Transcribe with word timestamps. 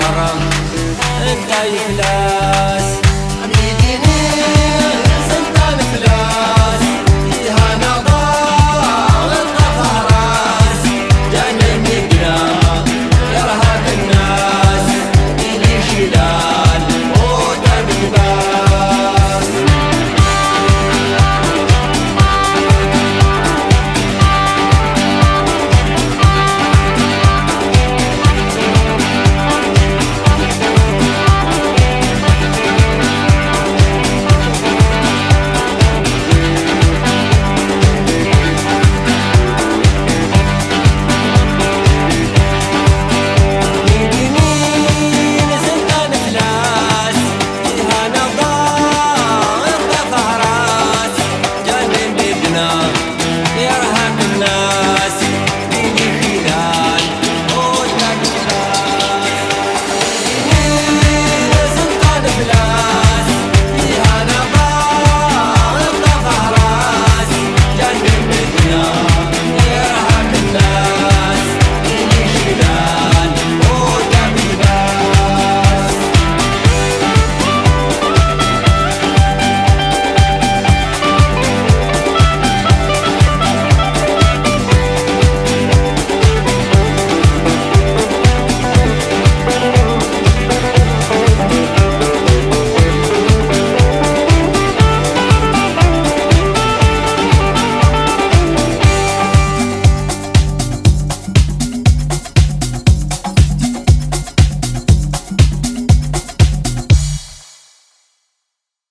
الهرم 0.00 0.40
انت 1.22 1.50
يفلاس 1.74 2.83